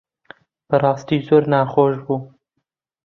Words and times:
بەڕاستی 0.67 1.17
زۆر 1.27 1.43
ناخۆش 1.51 1.95
بوو. 2.05 2.15